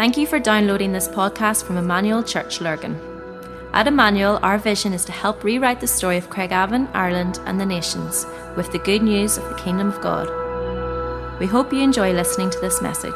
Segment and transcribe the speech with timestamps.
[0.00, 2.98] Thank you for downloading this podcast from Emmanuel Church Lurgan.
[3.74, 7.66] At Emmanuel, our vision is to help rewrite the story of Craigavon, Ireland, and the
[7.66, 8.24] nations
[8.56, 10.26] with the good news of the Kingdom of God.
[11.38, 13.12] We hope you enjoy listening to this message.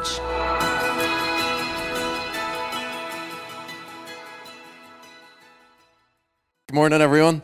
[6.67, 7.41] Good morning, everyone.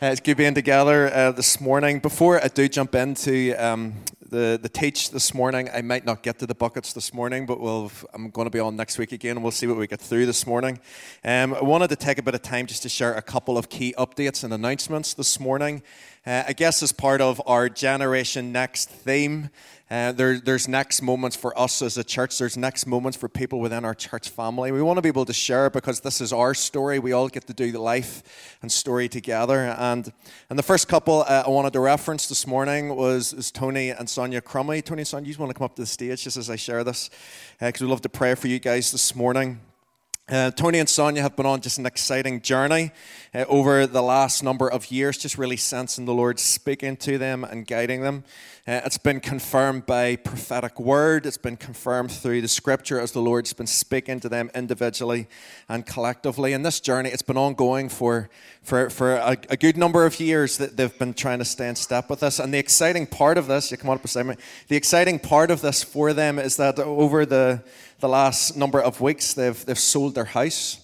[0.00, 1.98] Uh, it's good being together uh, this morning.
[1.98, 3.94] Before I do jump into um,
[4.34, 7.60] the, the teach this morning, I might not get to the buckets this morning, but
[7.60, 10.00] we'll, I'm going to be on next week again, and we'll see what we get
[10.00, 10.80] through this morning.
[11.24, 13.68] Um, I wanted to take a bit of time just to share a couple of
[13.68, 15.84] key updates and announcements this morning.
[16.26, 19.50] Uh, I guess as part of our Generation Next theme,
[19.94, 22.36] uh, there, there's next moments for us as a church.
[22.36, 24.72] There's next moments for people within our church family.
[24.72, 26.98] We want to be able to share because this is our story.
[26.98, 29.60] We all get to do the life and story together.
[29.78, 30.12] And,
[30.50, 34.10] and the first couple uh, I wanted to reference this morning was, was Tony and
[34.10, 34.82] Sonia Crummy.
[34.82, 36.56] Tony and Sonia, you just want to come up to the stage just as I
[36.56, 37.08] share this?
[37.60, 39.60] Because uh, we love to pray for you guys this morning.
[40.26, 42.92] Uh, Tony and Sonia have been on just an exciting journey
[43.34, 47.44] uh, over the last number of years, just really sensing the Lord speaking to them
[47.44, 48.24] and guiding them.
[48.66, 53.20] Uh, it's been confirmed by prophetic word, it's been confirmed through the scripture as the
[53.20, 55.26] Lord's been speaking to them individually
[55.68, 56.54] and collectively.
[56.54, 58.30] And this journey, it's been ongoing for,
[58.62, 61.76] for, for a, a good number of years that they've been trying to stay in
[61.76, 62.38] step with us.
[62.38, 64.36] And the exciting part of this, you come on up beside me,
[64.68, 67.62] the exciting part of this for them is that over the
[68.00, 70.78] the last number of weeks, they've, they've sold their house.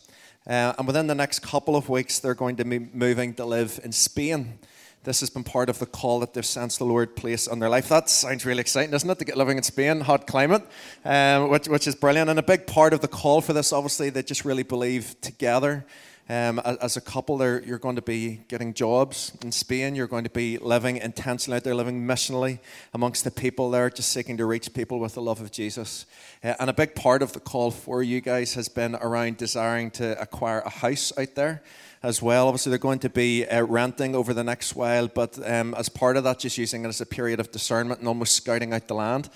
[0.46, 3.78] Uh, and within the next couple of weeks, they're going to be moving to live
[3.84, 4.58] in Spain.
[5.02, 7.70] This has been part of the call that they've sensed the Lord place on their
[7.70, 7.88] life.
[7.88, 10.62] That sounds really exciting, doesn't it, to get living in Spain, hot climate,
[11.06, 12.28] um, which, which is brilliant.
[12.28, 15.86] And a big part of the call for this, obviously, they just really believe together
[16.30, 19.96] um, as a couple, you're going to be getting jobs in Spain.
[19.96, 22.60] You're going to be living intensely out there, living missionally
[22.94, 26.06] amongst the people there, just seeking to reach people with the love of Jesus.
[26.44, 29.90] Uh, and a big part of the call for you guys has been around desiring
[29.90, 31.64] to acquire a house out there
[32.00, 32.46] as well.
[32.46, 36.16] Obviously, they're going to be uh, renting over the next while, but um, as part
[36.16, 38.94] of that, just using it as a period of discernment and almost scouting out the
[38.94, 39.28] land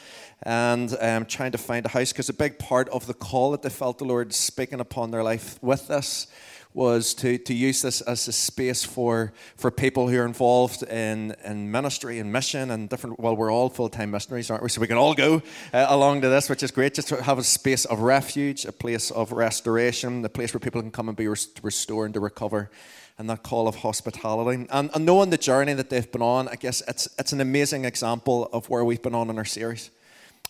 [0.44, 2.12] and um, trying to find a house.
[2.12, 5.24] Because a big part of the call that they felt the Lord speaking upon their
[5.24, 6.28] life with this
[6.74, 11.34] was to, to use this as a space for, for people who are involved in,
[11.44, 14.68] in ministry and mission and different, well, we're all full time missionaries, aren't we?
[14.68, 15.40] So we can all go
[15.72, 16.94] uh, along to this, which is great.
[16.94, 20.82] Just to have a space of refuge, a place of restoration, a place where people
[20.82, 22.70] can come and be rest- restored and to recover.
[23.16, 24.66] And that call of hospitality.
[24.70, 27.84] And, and knowing the journey that they've been on, I guess it's, it's an amazing
[27.84, 29.90] example of where we've been on in our series.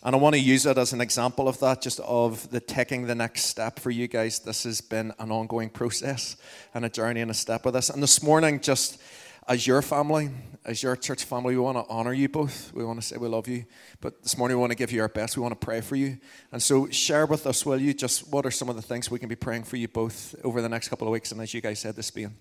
[0.05, 3.07] And I want to use it as an example of that, just of the taking
[3.07, 4.37] the next step for you guys.
[4.37, 6.37] This has been an ongoing process
[6.75, 7.89] and a journey and a step with this.
[7.89, 9.01] And this morning, just
[9.47, 10.29] as your family,
[10.63, 12.71] as your church family, we want to honor you both.
[12.75, 13.65] We want to say we love you.
[13.99, 15.37] But this morning, we want to give you our best.
[15.37, 16.19] We want to pray for you.
[16.51, 19.17] And so, share with us, will you, just what are some of the things we
[19.17, 21.31] can be praying for you both over the next couple of weeks?
[21.31, 22.35] And as you guys said, this being.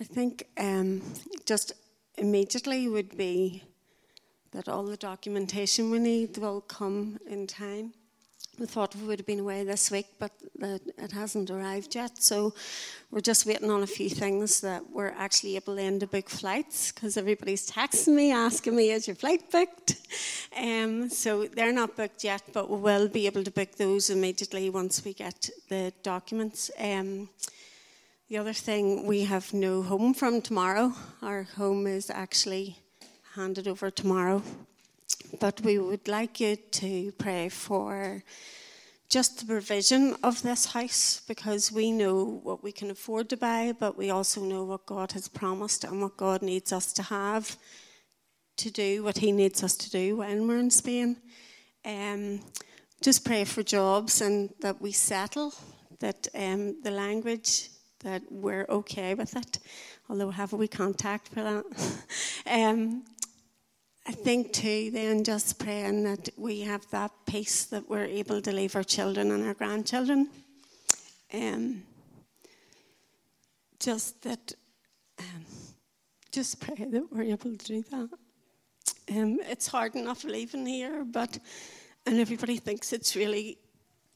[0.00, 1.02] I think um,
[1.44, 1.72] just
[2.16, 3.64] immediately would be
[4.52, 7.92] that all the documentation we need will come in time.
[8.58, 12.22] We thought we would have been away this week, but it hasn't arrived yet.
[12.22, 12.52] So
[13.10, 16.92] we're just waiting on a few things that we're actually able then to book flights
[16.92, 19.96] because everybody's texting me asking me, is your flight booked?
[20.60, 24.68] Um, so they're not booked yet, but we will be able to book those immediately
[24.68, 26.70] once we get the documents.
[26.78, 27.30] Um,
[28.28, 30.92] the other thing, we have no home from tomorrow.
[31.22, 32.79] Our home is actually
[33.34, 34.42] handed over tomorrow.
[35.38, 38.22] But we would like you to pray for
[39.08, 43.72] just the provision of this house because we know what we can afford to buy,
[43.78, 47.56] but we also know what God has promised and what God needs us to have
[48.60, 51.16] to do what He needs us to do when we're in Spain.
[51.84, 52.40] Um,
[53.00, 55.54] just pray for jobs and that we settle,
[56.00, 57.70] that um, the language,
[58.00, 59.58] that we're okay with it,
[60.08, 61.64] although have we contact for that.
[62.46, 63.02] um,
[64.10, 68.50] I think too, then just praying that we have that peace that we're able to
[68.50, 70.28] leave our children and our grandchildren.
[71.32, 71.84] Um,
[73.78, 74.52] just that,
[75.20, 75.44] um,
[76.32, 78.08] just pray that we're able to do that.
[79.16, 81.38] Um, it's hard enough leaving here, but
[82.04, 83.58] and everybody thinks it's really,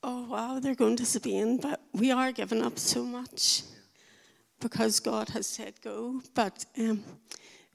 [0.02, 3.62] oh wow, they're going to Spain, but we are giving up so much
[4.58, 6.20] because God has said go.
[6.34, 7.04] But um,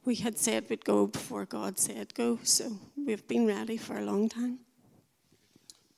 [0.09, 4.01] we had said we'd go before God said go, so we've been ready for a
[4.01, 4.57] long time.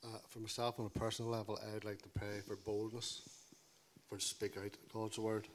[0.04, 3.22] Uh, for myself, on a personal level, I would like to pray for boldness,
[4.06, 5.48] for to speak out God's word,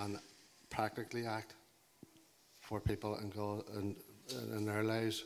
[0.00, 0.18] and
[0.68, 1.54] practically act
[2.60, 3.94] for people in, God, in,
[4.56, 5.22] in their lives.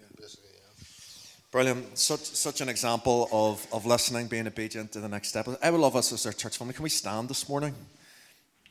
[0.00, 0.86] Yeah, basically, yeah.
[1.50, 1.98] Brilliant.
[1.98, 5.46] Such, such an example of, of listening, being obedient to the next step.
[5.62, 6.72] I would love us as our church family.
[6.72, 7.74] Can we stand this morning?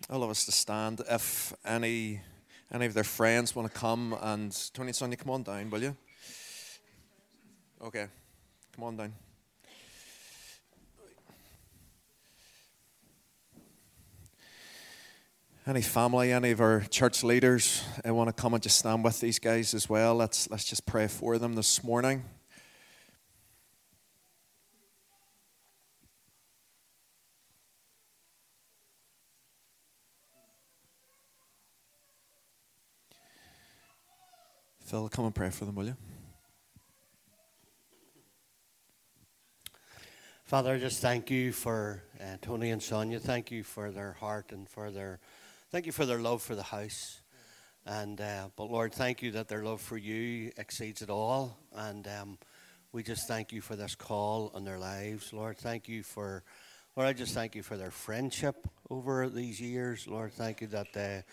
[0.09, 1.03] I would love us to stand.
[1.07, 2.21] If any
[2.71, 5.81] any of their friends want to come and Tony and Sonia, come on down, will
[5.81, 5.95] you?
[7.81, 8.07] Okay,
[8.75, 9.13] come on down.
[15.67, 19.03] Any family, any of our church leaders eh, I want to come and just stand
[19.03, 20.15] with these guys as well.
[20.15, 22.23] Let's let's just pray for them this morning.
[34.91, 35.95] Phil, come and pray for them, will you?
[40.43, 43.17] Father, I just thank you for uh, Tony and Sonia.
[43.17, 45.21] Thank you for their heart and for their
[45.71, 47.21] Thank you for their love for the house.
[47.85, 51.57] And uh, but Lord, thank you that their love for you exceeds it all.
[51.73, 52.37] And um,
[52.91, 55.57] we just thank you for this call on their lives, Lord.
[55.57, 56.43] Thank you for,
[56.95, 57.09] Lord.
[57.09, 60.33] I just thank you for their friendship over these years, Lord.
[60.33, 61.23] Thank you that they,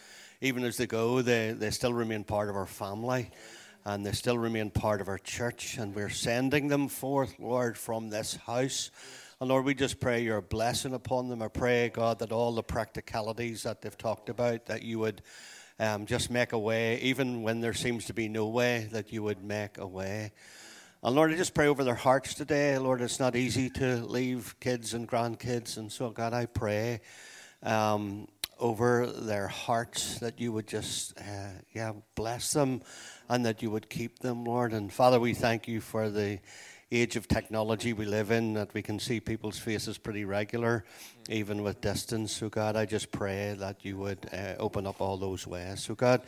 [0.41, 3.31] even as they go, they they still remain part of our family.
[3.85, 8.11] And they still remain part of our church, and we're sending them forth, Lord, from
[8.11, 8.91] this house
[9.41, 11.43] and Lord, we just pray your blessing upon them.
[11.43, 15.23] I pray, God, that all the practicalities that they've talked about, that you would
[15.79, 19.23] um, just make a way, even when there seems to be no way, that you
[19.23, 20.33] would make a way.
[21.01, 22.77] And Lord, I just pray over their hearts today.
[22.77, 25.77] Lord, it's not easy to leave kids and grandkids.
[25.77, 27.03] And so, God, I pray
[27.63, 28.27] um,
[28.59, 32.83] over their hearts that you would just, uh, yeah, bless them
[33.29, 34.73] and that you would keep them, Lord.
[34.73, 36.41] And Father, we thank you for the
[36.91, 40.85] age of technology we live in that we can see people's faces pretty regular,
[41.29, 42.33] even with distance.
[42.33, 45.83] So, God, I just pray that you would uh, open up all those ways.
[45.83, 46.23] So, God,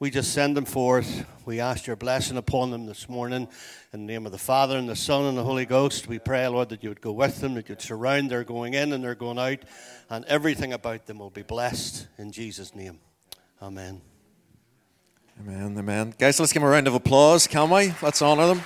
[0.00, 1.24] we just send them forth.
[1.44, 3.46] We ask your blessing upon them this morning.
[3.92, 6.46] In the name of the Father, and the Son, and the Holy Ghost, we pray,
[6.48, 9.14] Lord, that you would go with them, that you'd surround their going in and their
[9.14, 9.60] going out,
[10.08, 12.98] and everything about them will be blessed in Jesus' name.
[13.62, 14.00] Amen.
[15.38, 16.14] Amen, amen.
[16.18, 17.94] Guys, let's give them a round of applause, can we?
[18.02, 18.62] Let's honor them.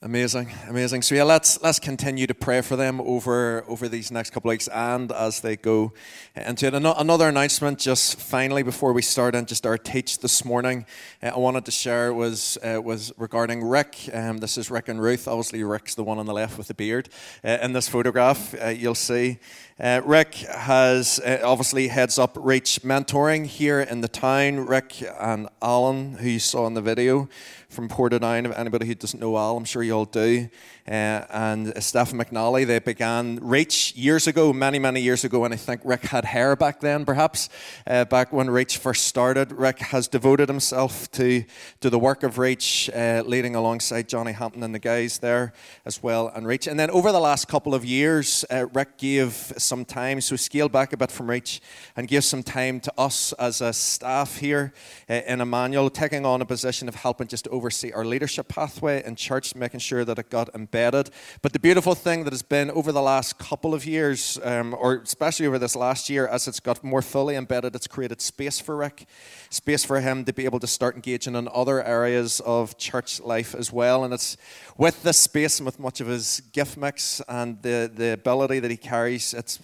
[0.00, 1.02] Amazing, amazing.
[1.02, 4.52] So yeah, let's let's continue to pray for them over over these next couple of
[4.52, 5.92] weeks and as they go
[6.36, 6.74] into it.
[6.74, 10.86] Another announcement, just finally before we start and just our teach this morning,
[11.20, 14.08] uh, I wanted to share was uh, was regarding Rick.
[14.12, 15.26] Um, this is Rick and Ruth.
[15.26, 17.08] Obviously, Rick's the one on the left with the beard.
[17.44, 19.40] Uh, in this photograph, uh, you'll see
[19.80, 24.64] uh, Rick has uh, obviously heads up Reach Mentoring here in the town.
[24.64, 27.28] Rick and Alan, who you saw in the video
[27.68, 28.46] from Portadown.
[28.46, 30.48] If Anybody who doesn't know Al, I'm sure you all do
[30.88, 30.90] uh,
[31.30, 32.66] and Stephen McNally.
[32.66, 36.56] They began Reach years ago, many, many years ago, and I think Rick had hair
[36.56, 37.50] back then, perhaps,
[37.86, 39.52] uh, back when Reach first started.
[39.52, 41.44] Rick has devoted himself to,
[41.80, 45.52] to the work of Reach, uh, leading alongside Johnny Hampton and the guys there
[45.84, 46.66] as well, and Reach.
[46.66, 50.72] And then over the last couple of years, uh, Rick gave some time, so scaled
[50.72, 51.60] back a bit from Reach,
[51.96, 54.72] and gave some time to us as a staff here
[55.10, 59.04] uh, in Emmanuel, taking on a position of helping just to oversee our leadership pathway
[59.04, 61.10] in church, making sure that it got embedded.
[61.42, 64.90] But the beautiful thing that has been over the last couple of years, um, or
[65.02, 68.76] especially over this last year, as it's got more fully embedded, it's created space for
[68.76, 69.06] Rick,
[69.50, 73.54] space for him to be able to start engaging in other areas of church life
[73.54, 74.04] as well.
[74.04, 74.36] And it's
[74.76, 78.70] with this space and with much of his gift mix and the, the ability that
[78.70, 79.58] he carries, it's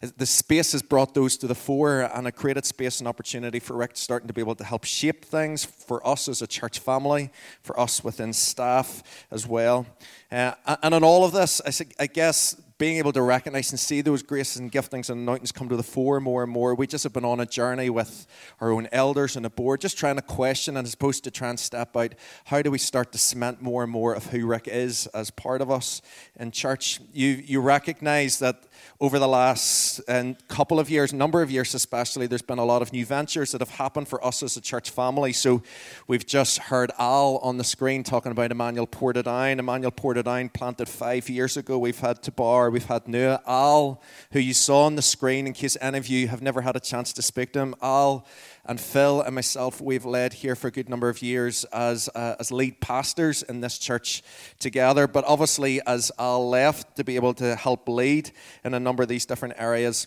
[0.00, 3.74] the space has brought those to the fore and it created space and opportunity for
[3.74, 7.30] Rick starting to be able to help shape things for us as a church family,
[7.62, 9.86] for us within staff as well.
[10.32, 10.52] Uh,
[10.82, 14.22] and in all of this, I, I guess being able to recognize and see those
[14.22, 16.74] graces and giftings and anointings come to the fore more and more.
[16.74, 18.26] We just have been on a journey with
[18.58, 21.50] our own elders and the board, just trying to question and as opposed to try
[21.50, 24.66] and step out, how do we start to cement more and more of who Rick
[24.66, 26.00] is as part of us
[26.36, 27.00] in church?
[27.12, 28.64] You, you recognize that
[28.98, 32.80] over the last um, couple of years, number of years especially, there's been a lot
[32.80, 35.34] of new ventures that have happened for us as a church family.
[35.34, 35.62] So
[36.06, 39.58] we've just heard Al on the screen talking about Emmanuel Portadown.
[39.58, 41.78] Emmanuel Portadown planted five years ago.
[41.78, 43.40] We've had Tabar, we've had Nua.
[43.46, 44.00] Al,
[44.32, 46.80] who you saw on the screen, in case any of you have never had a
[46.80, 48.26] chance to speak to him, Al
[48.64, 52.36] and Phil and myself, we've led here for a good number of years as, uh,
[52.38, 54.22] as lead pastors in this church
[54.58, 55.06] together.
[55.06, 58.30] But obviously, as Al left to be able to help lead
[58.64, 60.06] in a number of these different areas,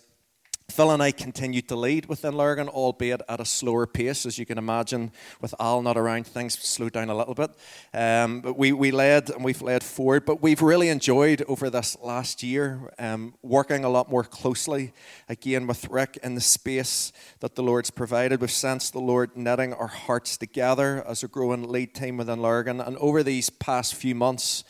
[0.69, 4.25] Phil and I continued to lead within Lurgan, albeit at a slower pace.
[4.25, 7.51] As you can imagine, with Al not around, things slowed down a little bit.
[7.93, 10.25] Um, but we, we led and we've led forward.
[10.25, 14.93] But we've really enjoyed over this last year um, working a lot more closely
[15.27, 18.41] again with Rick in the space that the Lord's provided.
[18.41, 22.79] We've sensed the Lord knitting our hearts together as a growing lead team within Lurgan.
[22.79, 24.63] And over these past few months,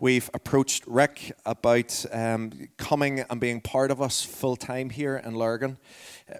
[0.00, 5.34] We've approached Rick about um, coming and being part of us full time here in
[5.34, 5.76] Lurgan.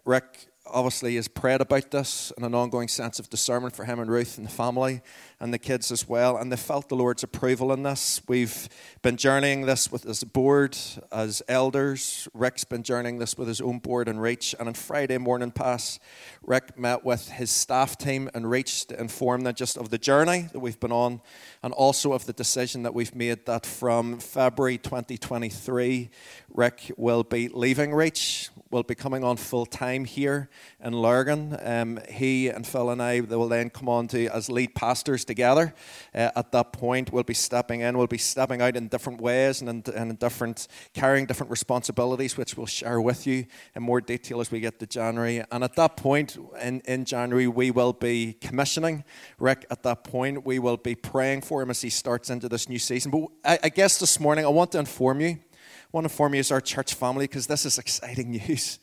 [0.04, 4.10] Rick obviously has prayed about this and an ongoing sense of discernment for him and
[4.10, 5.02] Ruth and the family
[5.40, 6.37] and the kids as well.
[6.37, 8.20] And they felt the Lord's approval in this.
[8.26, 8.68] We've
[9.02, 10.76] been journeying this with a board,
[11.12, 12.28] as elders.
[12.34, 14.54] Rick's been journeying this with his own board and Reach.
[14.58, 15.98] And on Friday morning pass,
[16.42, 20.48] Rick met with his staff team and Reach to inform them just of the journey
[20.52, 21.20] that we've been on
[21.62, 26.10] and also of the decision that we've made that from February 2023,
[26.54, 30.50] Rick will be leaving Reach, will be coming on full time here
[30.82, 31.58] in Lurgan.
[31.62, 35.74] Um, he and Phil and I will then come on to as lead pastors together.
[36.14, 39.60] Uh, at that point, we'll be stepping in, we'll be stepping out in different ways
[39.60, 44.00] and in, and in different, carrying different responsibilities, which we'll share with you in more
[44.00, 45.42] detail as we get to January.
[45.50, 49.04] And at that point, in, in January, we will be commissioning
[49.38, 49.66] Rick.
[49.70, 52.78] At that point, we will be praying for him as he starts into this new
[52.78, 53.10] season.
[53.10, 55.28] But I, I guess this morning, I want to inform you.
[55.28, 58.78] I want to inform you as our church family because this is exciting news.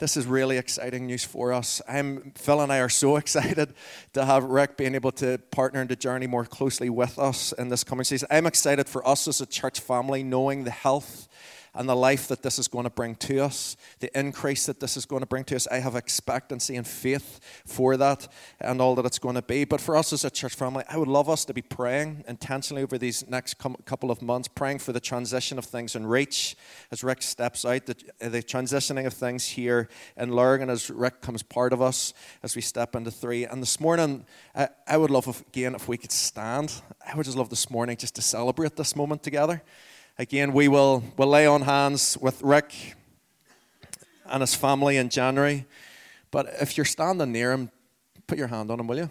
[0.00, 1.82] This is really exciting news for us.
[1.86, 3.74] I'm, Phil and I are so excited
[4.14, 7.68] to have Rick being able to partner in the journey more closely with us in
[7.68, 8.26] this coming season.
[8.30, 11.28] I'm excited for us as a church family, knowing the health
[11.80, 14.98] and the life that this is going to bring to us, the increase that this
[14.98, 15.66] is going to bring to us.
[15.68, 18.28] I have expectancy and faith for that
[18.60, 19.64] and all that it's going to be.
[19.64, 22.82] But for us as a church family, I would love us to be praying intentionally
[22.82, 26.54] over these next couple of months, praying for the transition of things in Reach
[26.90, 31.42] as Rick steps out, the, the transitioning of things here in Lurgan as Rick comes
[31.42, 33.46] part of us as we step into three.
[33.46, 36.74] And this morning, I, I would love, if, again, if we could stand.
[37.10, 39.62] I would just love this morning just to celebrate this moment together.
[40.20, 42.94] Again, we will will lay on hands with Rick
[44.26, 45.64] and his family in January.
[46.30, 47.70] But if you're standing near him,
[48.26, 49.08] put your hand on him, will you?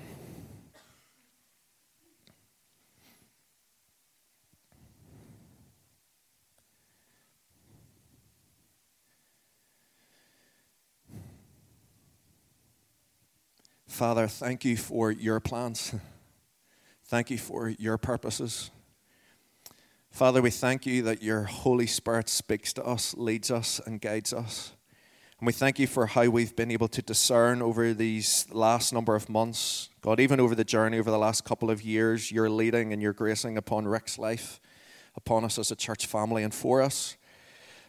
[13.88, 15.96] Father, thank you for your plans.
[17.06, 18.70] Thank you for your purposes.
[20.20, 24.34] Father, we thank you that your Holy Spirit speaks to us, leads us, and guides
[24.34, 24.74] us.
[25.40, 29.16] And we thank you for how we've been able to discern over these last number
[29.16, 32.92] of months, God, even over the journey over the last couple of years, your leading
[32.92, 34.60] and your gracing upon Rick's life,
[35.16, 37.16] upon us as a church family, and for us.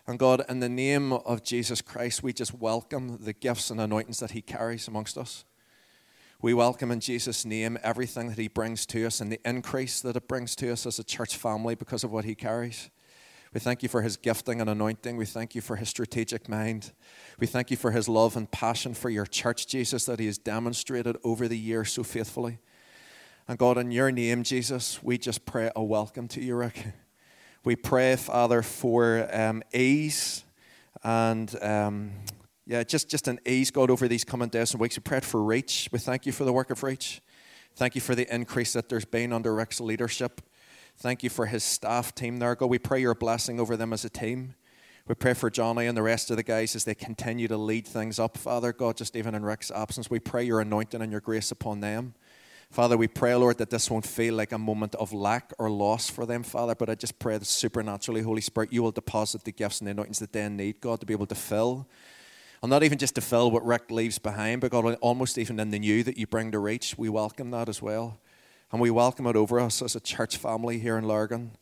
[0.07, 4.21] And God, in the name of Jesus Christ, we just welcome the gifts and anointings
[4.21, 5.45] that he carries amongst us.
[6.43, 10.17] We welcome in Jesus' name everything that He brings to us and the increase that
[10.17, 12.89] it brings to us as a church family because of what He carries.
[13.53, 15.19] We thank you for His gifting and anointing.
[15.19, 16.93] We thank you for His strategic mind.
[17.39, 20.39] We thank you for His love and passion for your church, Jesus, that He has
[20.39, 22.59] demonstrated over the years so faithfully.
[23.47, 26.87] And God, in your name, Jesus, we just pray a welcome to you, Rick.
[27.65, 30.45] We pray, Father, for um, ease
[31.05, 31.55] and.
[31.63, 32.13] Um,
[32.71, 34.97] yeah, just, just an ease, God, over these coming days and weeks.
[34.97, 35.89] We prayed for Reach.
[35.91, 37.21] We thank you for the work of Reach.
[37.75, 40.41] Thank you for the increase that there's been under Rick's leadership.
[40.97, 42.67] Thank you for his staff team there, God.
[42.67, 44.55] We pray your blessing over them as a team.
[45.09, 47.89] We pray for Johnny and the rest of the guys as they continue to lead
[47.89, 50.09] things up, Father God, just even in Rick's absence.
[50.09, 52.15] We pray your anointing and your grace upon them.
[52.71, 56.09] Father, we pray, Lord, that this won't feel like a moment of lack or loss
[56.09, 59.51] for them, Father, but I just pray that supernaturally, Holy Spirit, you will deposit the
[59.51, 61.89] gifts and the anointings that they need, God, to be able to fill
[62.63, 65.71] and not even just to fill what Rick leaves behind, but God, almost even in
[65.71, 68.19] the new that you bring to reach, we welcome that as well.
[68.71, 71.53] And we welcome it over us as a church family here in Lurgan.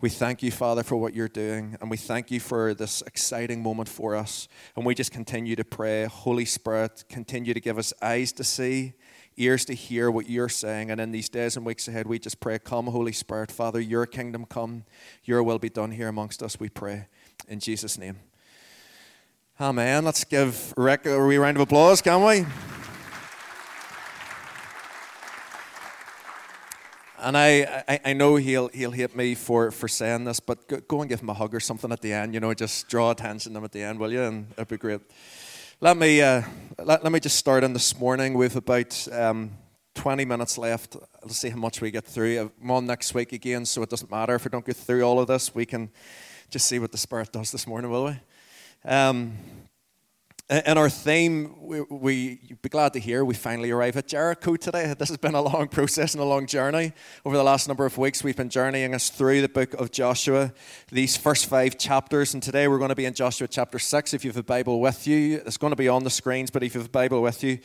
[0.00, 3.62] We thank you, Father, for what you're doing, and we thank you for this exciting
[3.62, 4.46] moment for us.
[4.76, 8.94] And we just continue to pray, Holy Spirit, continue to give us eyes to see,
[9.36, 10.92] ears to hear what you're saying.
[10.92, 14.06] And in these days and weeks ahead, we just pray, Come, Holy Spirit, Father, your
[14.06, 14.84] kingdom come,
[15.24, 17.06] your will be done here amongst us, we pray.
[17.48, 18.18] In Jesus' name.
[19.60, 20.04] Amen.
[20.04, 22.46] Let's give Rick a wee round of applause, can we?
[27.18, 30.76] And I, I, I, know he'll, he'll hate me for, for saying this, but go,
[30.76, 32.34] go, and give him a hug or something at the end.
[32.34, 34.22] You know, just draw attention to him at the end, will you?
[34.22, 35.00] And it'd be great.
[35.80, 36.42] Let me, uh,
[36.78, 38.34] let, let me just start in this morning.
[38.34, 39.50] We've about um,
[39.96, 40.96] 20 minutes left.
[41.22, 42.52] Let's see how much we get through.
[42.62, 45.18] I'm on next week again, so it doesn't matter if we don't get through all
[45.18, 45.52] of this.
[45.52, 45.90] We can
[46.48, 48.20] just see what the Spirit does this morning, will we?
[48.84, 49.36] Um,
[50.48, 54.56] in our theme, we, we you'd be glad to hear we finally arrive at Jericho
[54.56, 54.94] today.
[54.98, 56.92] This has been a long process and a long journey.
[57.26, 60.54] Over the last number of weeks, we've been journeying us through the book of Joshua,
[60.90, 62.32] these first five chapters.
[62.32, 64.14] And today we're going to be in Joshua chapter 6.
[64.14, 66.62] If you have a Bible with you, it's going to be on the screens, but
[66.62, 67.58] if you have a Bible with you,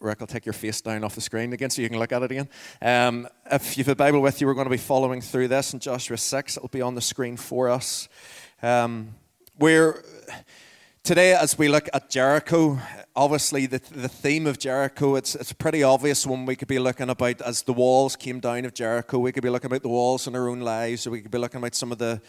[0.00, 2.22] Rick, I'll take your face down off the screen again so you can look at
[2.22, 2.48] it again.
[2.82, 5.72] Um, if you have a Bible with you, we're going to be following through this
[5.72, 6.56] in Joshua 6.
[6.58, 8.08] It'll be on the screen for us.
[8.60, 9.14] Um,
[9.58, 10.04] we're
[11.02, 12.78] Today, as we look at Jericho,
[13.16, 17.08] obviously the, the theme of Jericho, it's, it's pretty obvious when we could be looking
[17.08, 19.18] about as the walls came down of Jericho.
[19.18, 21.38] We could be looking about the walls in our own lives, or we could be
[21.38, 22.20] looking about some of the,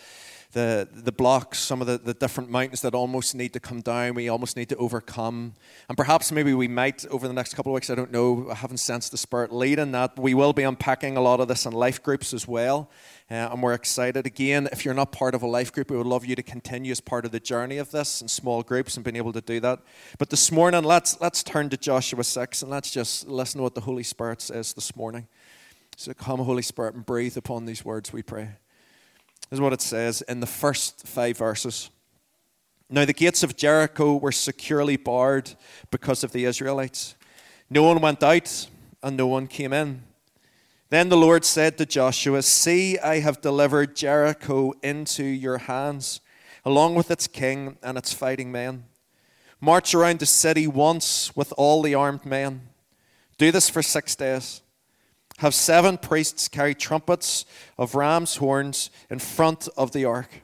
[0.51, 4.15] the, the blocks, some of the, the different mountains that almost need to come down,
[4.15, 5.53] we almost need to overcome.
[5.87, 8.55] And perhaps maybe we might over the next couple of weeks, I don't know, I
[8.55, 10.17] haven't sensed the Spirit leading that.
[10.17, 12.89] We will be unpacking a lot of this in life groups as well.
[13.29, 14.25] Uh, and we're excited.
[14.25, 16.91] Again, if you're not part of a life group, we would love you to continue
[16.91, 19.59] as part of the journey of this in small groups and being able to do
[19.59, 19.79] that.
[20.17, 23.75] But this morning, let's, let's turn to Joshua 6 and let's just listen to what
[23.75, 25.27] the Holy Spirit says this morning.
[25.95, 28.55] So come, Holy Spirit, and breathe upon these words, we pray.
[29.51, 31.89] Is what it says in the first five verses.
[32.89, 35.51] Now, the gates of Jericho were securely barred
[35.91, 37.15] because of the Israelites.
[37.69, 38.67] No one went out
[39.03, 40.03] and no one came in.
[40.89, 46.19] Then the Lord said to Joshua, See, I have delivered Jericho into your hands,
[46.65, 48.85] along with its king and its fighting men.
[49.61, 52.69] March around the city once with all the armed men.
[53.37, 54.61] Do this for six days.
[55.39, 57.46] Have seven priests carry trumpets
[57.77, 60.41] of ram's horns in front of the ark.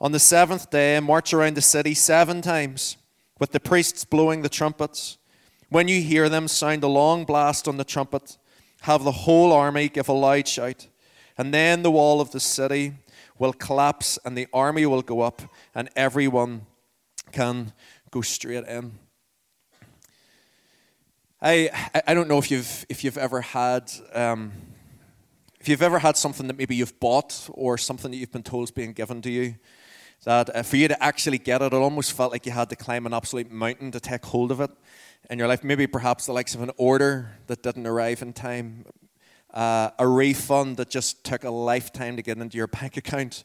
[0.00, 2.96] On the seventh day, march around the city seven times,
[3.38, 5.18] with the priests blowing the trumpets.
[5.68, 8.38] When you hear them sound a long blast on the trumpet,
[8.82, 10.86] have the whole army give a loud shout,
[11.36, 12.94] and then the wall of the city
[13.38, 15.42] will collapse, and the army will go up,
[15.74, 16.62] and everyone
[17.30, 17.74] can
[18.10, 18.92] go straight in.
[21.40, 21.70] I,
[22.04, 24.50] I don't know if you've, if you've ever had um,
[25.60, 28.64] if you've ever had something that maybe you've bought or something that you've been told
[28.64, 29.54] is being given to you,
[30.24, 32.76] that uh, for you to actually get it, it almost felt like you had to
[32.76, 34.70] climb an absolute mountain to take hold of it
[35.30, 35.62] in your life.
[35.62, 38.84] Maybe perhaps the likes of an order that didn't arrive in time,
[39.54, 43.44] uh, a refund that just took a lifetime to get into your bank account.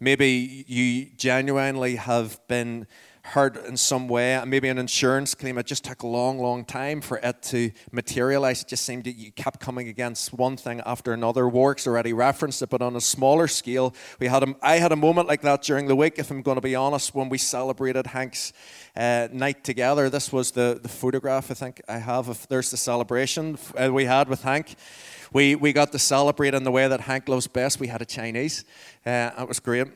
[0.00, 2.86] Maybe you genuinely have been
[3.22, 5.58] hurt in some way, maybe an insurance claim.
[5.58, 8.62] It just took a long, long time for it to materialize.
[8.62, 11.48] It just seemed that you kept coming against one thing after another.
[11.48, 14.96] Works already referenced it, but on a smaller scale, we had a, I had a
[14.96, 18.06] moment like that during the week, if I'm going to be honest, when we celebrated
[18.08, 18.52] Hank's
[18.96, 20.10] uh, night together.
[20.10, 22.28] This was the, the photograph I think I have.
[22.28, 24.74] Of, there's the celebration uh, we had with Hank.
[25.32, 27.78] We, we got to celebrate in the way that Hank loves best.
[27.78, 28.64] We had a Chinese.
[29.06, 29.86] Uh, it was great.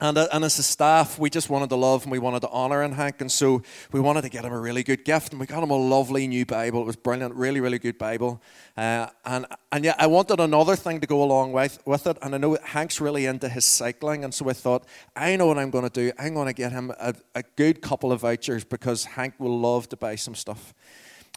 [0.00, 2.48] And, uh, and as a staff, we just wanted to love and we wanted to
[2.48, 3.20] honor in Hank.
[3.20, 5.32] And so we wanted to get him a really good gift.
[5.32, 6.82] And we got him a lovely new Bible.
[6.82, 8.42] It was brilliant, really, really good Bible.
[8.76, 12.18] Uh, and, and yeah, I wanted another thing to go along with, with it.
[12.22, 14.24] And I know Hank's really into his cycling.
[14.24, 16.12] And so I thought, I know what I'm going to do.
[16.18, 19.88] I'm going to get him a, a good couple of vouchers because Hank will love
[19.90, 20.74] to buy some stuff.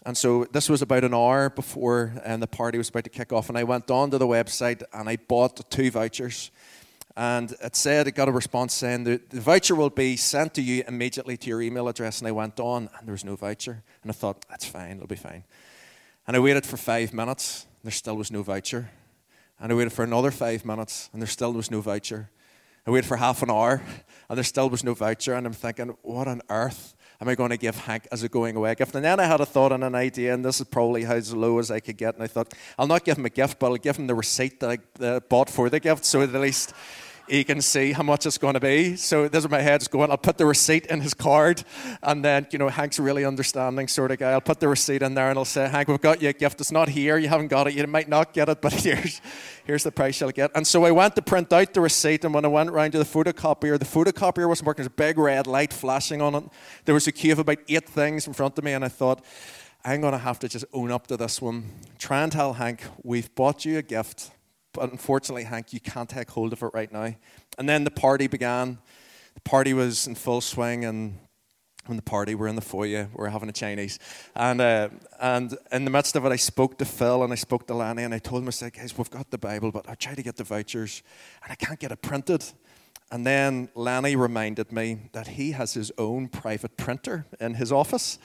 [0.04, 3.32] And so this was about an hour before and the party was about to kick
[3.32, 3.50] off.
[3.50, 6.50] And I went on to the website and I bought two vouchers
[7.18, 10.62] and it said it got a response saying the, the voucher will be sent to
[10.62, 12.20] you immediately to your email address.
[12.20, 13.82] And I went on, and there was no voucher.
[14.04, 15.44] And I thought, that's fine, it'll be fine.
[16.28, 18.92] And I waited for five minutes, there still was no voucher.
[19.60, 22.30] And I waited for another five minutes, and there still was no voucher.
[22.86, 23.82] I waited for half an hour,
[24.30, 25.34] and there still was no voucher.
[25.34, 28.56] And I'm thinking, what on earth am I going to give Hank as a going
[28.56, 28.94] away gift?
[28.94, 31.58] And then I had a thought and an idea, and this is probably as low
[31.58, 32.14] as I could get.
[32.14, 34.60] And I thought, I'll not give him a gift, but I'll give him the receipt
[34.60, 36.76] that I uh, bought for the gift, so at least
[37.28, 38.96] he can see how much it's going to be.
[38.96, 40.10] So this is my head's going.
[40.12, 41.64] I'll put the receipt in his card,
[42.02, 44.32] and then you know Hank's really understanding sort of guy.
[44.32, 46.62] I'll put the receipt in there, and I'll say, Hank, we've got you a gift.
[46.62, 47.18] It's not here.
[47.18, 47.74] You haven't got it.
[47.74, 49.22] You might not get it, but here's
[49.66, 50.52] here's the price you'll get.
[50.56, 52.98] And so I went to print out the receipt, and when I went round to
[52.98, 54.84] the photocopier, the photocopier wasn't working.
[54.84, 56.44] There's a big red light flashing on it.
[56.86, 59.24] There was a queue of about eight things in front of me, and I thought.
[59.86, 61.70] I'm going to have to just own up to this one.
[61.98, 64.32] Try and tell Hank, we've bought you a gift
[64.78, 67.16] but unfortunately, Hank, you can't take hold of it right now.
[67.58, 68.78] And then the party began.
[69.34, 71.18] The party was in full swing, and
[71.88, 73.98] when the party, we're in the foyer, we're having a Chinese.
[74.36, 77.66] And, uh, and in the midst of it, I spoke to Phil and I spoke
[77.68, 79.96] to Lanny, and I told him, I said, guys, we've got the Bible, but I
[79.96, 81.02] tried to get the vouchers,
[81.44, 82.46] and I can't get it printed.
[83.12, 88.20] And then Lanny reminded me that he has his own private printer in his office.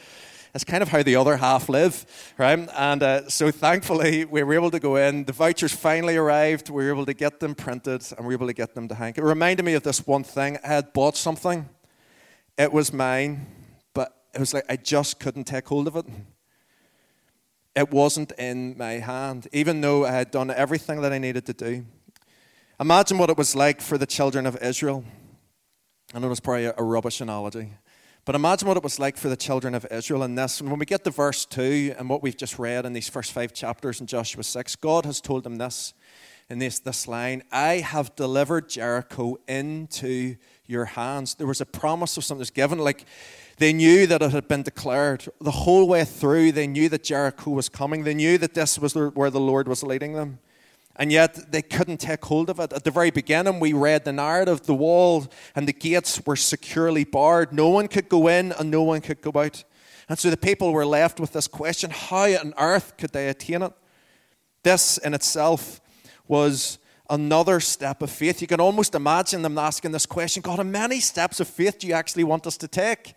[0.54, 2.04] It's kind of how the other half live,
[2.36, 2.68] right?
[2.76, 5.24] And uh, so thankfully, we were able to go in.
[5.24, 6.68] The vouchers finally arrived.
[6.68, 8.94] We were able to get them printed and we were able to get them to
[8.94, 9.16] Hank.
[9.16, 10.58] It reminded me of this one thing.
[10.62, 11.68] I had bought something,
[12.58, 13.46] it was mine,
[13.94, 16.04] but it was like I just couldn't take hold of it.
[17.74, 21.54] It wasn't in my hand, even though I had done everything that I needed to
[21.54, 21.86] do.
[22.78, 25.02] Imagine what it was like for the children of Israel.
[26.12, 27.72] I know it's probably a rubbish analogy,
[28.24, 30.60] but imagine what it was like for the children of Israel in this.
[30.60, 33.32] And when we get to verse 2 and what we've just read in these first
[33.32, 35.92] five chapters in Joshua 6, God has told them this
[36.48, 41.34] in this, this line I have delivered Jericho into your hands.
[41.34, 42.78] There was a promise of something that was given.
[42.78, 43.06] Like
[43.56, 45.26] they knew that it had been declared.
[45.40, 48.04] The whole way through, they knew that Jericho was coming.
[48.04, 50.38] They knew that this was where the Lord was leading them.
[50.96, 52.72] And yet they couldn't take hold of it.
[52.72, 57.04] At the very beginning, we read the narrative the wall and the gates were securely
[57.04, 57.52] barred.
[57.52, 59.64] No one could go in and no one could go out.
[60.08, 63.62] And so the people were left with this question how on earth could they attain
[63.62, 63.72] it?
[64.62, 65.80] This in itself
[66.28, 66.78] was
[67.08, 68.40] another step of faith.
[68.40, 71.86] You can almost imagine them asking this question God, how many steps of faith do
[71.86, 73.14] you actually want us to take?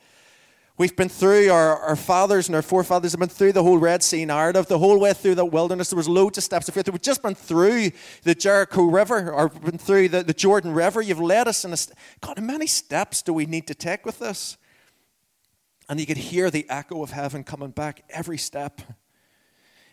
[0.78, 4.04] We've been through, our, our fathers and our forefathers have been through the whole Red
[4.04, 5.90] Sea narrative, the whole way through the wilderness.
[5.90, 6.90] There was loads of steps of faith.
[6.90, 7.92] We've just been through
[8.24, 11.02] the Jericho River or been through the, the Jordan River.
[11.02, 11.78] You've led us in a.
[12.20, 14.58] God, how many steps do we need to take with this?
[15.88, 18.82] And you could hear the echo of heaven coming back every step.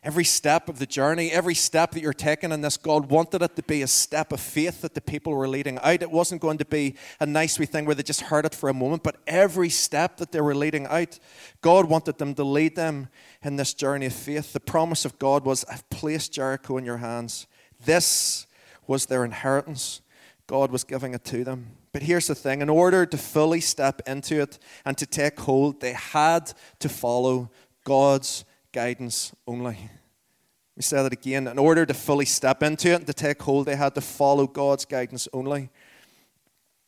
[0.05, 3.55] Every step of the journey, every step that you're taking in this, God wanted it
[3.55, 6.03] to be a step of faith that the people were leading out.
[6.03, 8.69] It wasn't going to be a nice wee thing where they just heard it for
[8.69, 11.21] a moment, but every step that they were leading out,
[11.61, 13.11] God wanted them to lead them
[13.45, 14.53] in this journey of faith.
[14.53, 17.47] The promise of God was, I've placed Jericho in your hands.
[17.85, 18.49] This
[18.89, 20.01] was their inheritance.
[20.49, 21.77] God was giving it to them.
[21.93, 25.81] But here's the thing in order to fully step into it and to take hold,
[25.81, 27.53] they had to follow
[27.85, 29.75] God's guidance only.
[29.75, 31.47] Let me say that again.
[31.47, 34.47] In order to fully step into it and to take hold, they had to follow
[34.47, 35.69] God's guidance only.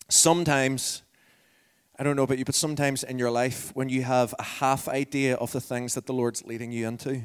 [0.09, 1.03] Sometimes,
[1.99, 4.89] I don't know about you, but sometimes in your life, when you have a half
[4.89, 7.23] idea of the things that the Lord's leading you into,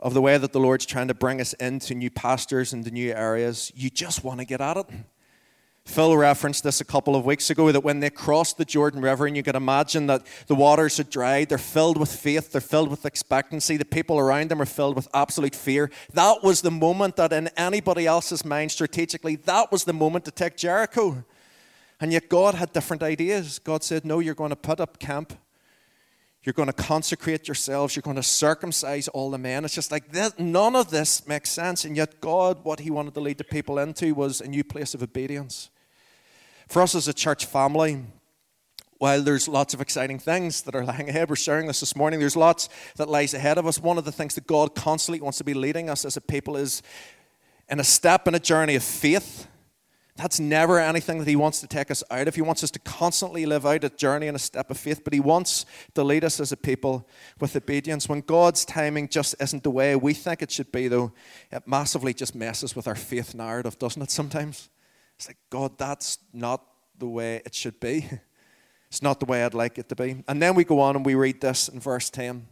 [0.00, 3.12] of the way that the Lord's trying to bring us into new pastures, into new
[3.12, 4.86] areas, you just want to get at it.
[5.84, 9.26] Phil referenced this a couple of weeks ago that when they crossed the Jordan River,
[9.26, 12.90] and you can imagine that the waters had dried, they're filled with faith, they're filled
[12.90, 15.90] with expectancy, the people around them are filled with absolute fear.
[16.12, 20.30] That was the moment that, in anybody else's mind strategically, that was the moment to
[20.30, 21.24] take Jericho.
[22.00, 23.58] And yet, God had different ideas.
[23.58, 25.34] God said, No, you're going to put up camp.
[26.42, 27.94] You're going to consecrate yourselves.
[27.94, 29.64] You're going to circumcise all the men.
[29.64, 31.84] It's just like this, none of this makes sense.
[31.84, 34.94] And yet, God, what He wanted to lead the people into was a new place
[34.94, 35.68] of obedience.
[36.68, 38.04] For us as a church family,
[38.96, 42.20] while there's lots of exciting things that are lying ahead, we're sharing this this morning,
[42.20, 43.78] there's lots that lies ahead of us.
[43.78, 46.56] One of the things that God constantly wants to be leading us as a people
[46.56, 46.82] is
[47.68, 49.46] in a step in a journey of faith.
[50.20, 52.34] That's never anything that He wants to take us out of.
[52.34, 55.14] He wants us to constantly live out a journey and a step of faith, but
[55.14, 57.08] He wants to lead us as a people
[57.40, 58.06] with obedience.
[58.06, 61.12] When God's timing just isn't the way we think it should be, though,
[61.50, 64.68] it massively just messes with our faith narrative, doesn't it, sometimes?
[65.16, 66.66] It's like, God, that's not
[66.98, 68.08] the way it should be.
[68.88, 70.24] It's not the way I'd like it to be.
[70.26, 72.48] And then we go on and we read this in verse 10.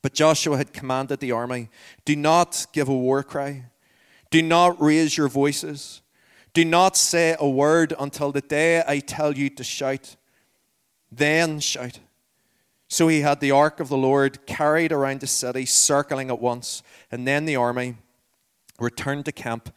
[0.00, 1.70] But Joshua had commanded the army
[2.04, 3.64] do not give a war cry,
[4.30, 6.02] do not raise your voices,
[6.56, 10.16] do not say a word until the day I tell you to shout.
[11.12, 11.98] Then shout.
[12.88, 16.82] So he had the ark of the Lord carried around the city, circling at once,
[17.12, 17.96] and then the army
[18.80, 19.68] returned to camp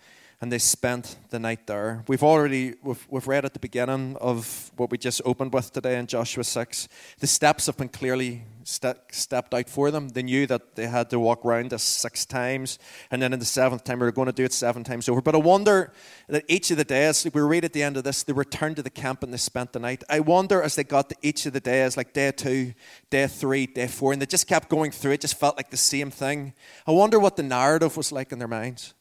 [0.42, 2.04] and they spent the night there.
[2.08, 6.00] We've already we've, we've read at the beginning of what we just opened with today
[6.00, 6.88] in Joshua 6.
[7.20, 10.10] The steps have been clearly ste- stepped out for them.
[10.10, 12.80] They knew that they had to walk around this six times,
[13.12, 15.22] and then in the seventh time, we were going to do it seven times over.
[15.22, 15.92] But I wonder
[16.28, 18.84] that each of the days, we read at the end of this, they returned to
[18.84, 20.04] the camp and they spent the night.
[20.10, 22.74] I wonder as they got to each of the days, like day two,
[23.10, 25.78] day three, day four, and they just kept going through it, just felt like the
[25.78, 26.54] same thing.
[26.88, 28.94] I wonder what the narrative was like in their minds.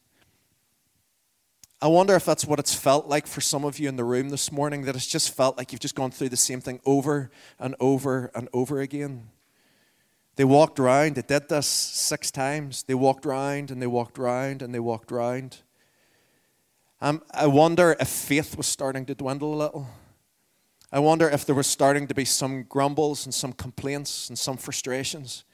[1.81, 4.29] I wonder if that's what it's felt like for some of you in the room
[4.29, 7.31] this morning, that it's just felt like you've just gone through the same thing over
[7.57, 9.29] and over and over again.
[10.35, 12.83] They walked around, they did this six times.
[12.83, 15.57] They walked around and they walked around and they walked around.
[17.01, 19.87] Um, I wonder if faith was starting to dwindle a little.
[20.91, 24.57] I wonder if there was starting to be some grumbles and some complaints and some
[24.57, 25.45] frustrations.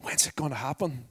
[0.00, 1.06] When's it going to happen?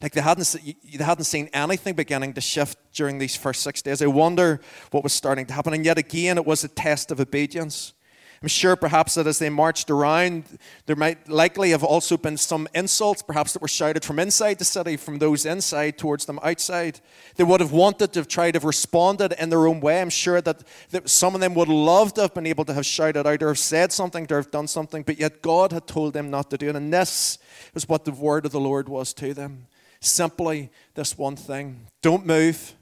[0.00, 0.54] Like they hadn't,
[0.84, 4.02] they hadn't seen anything beginning to shift during these first six days.
[4.02, 5.72] I wonder what was starting to happen.
[5.72, 7.94] And yet again, it was a test of obedience.
[8.42, 12.68] I'm sure perhaps that as they marched around, there might likely have also been some
[12.74, 17.00] insults, perhaps that were shouted from inside the city, from those inside towards them outside.
[17.36, 20.02] They would have wanted to have tried to have responded in their own way.
[20.02, 22.84] I'm sure that, that some of them would loved to have been able to have
[22.84, 26.12] shouted out or have said something, or have done something, but yet God had told
[26.12, 26.76] them not to do it.
[26.76, 27.38] And this
[27.74, 29.66] is what the word of the Lord was to them
[30.06, 32.74] simply this one thing don't move,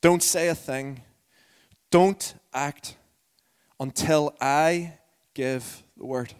[0.00, 1.02] don't say a thing,
[1.90, 2.96] don't act
[3.78, 4.94] until I
[5.34, 6.32] give the word.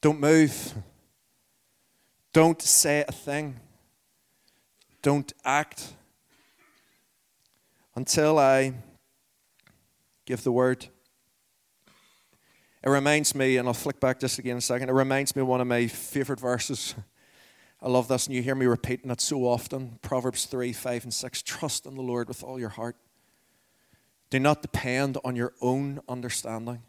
[0.00, 0.74] Don't move.
[2.34, 3.58] Don't say a thing.
[5.00, 5.94] Don't act
[7.96, 8.74] until I
[10.26, 10.88] give the word.
[12.82, 15.42] It reminds me, and I'll flick back just again in a second, it reminds me
[15.42, 16.94] of one of my favorite verses.
[17.84, 21.14] I love this, and you hear me repeating it so often Proverbs 3 5 and
[21.14, 21.42] 6.
[21.42, 22.96] Trust in the Lord with all your heart
[24.34, 26.82] do not depend on your own understanding.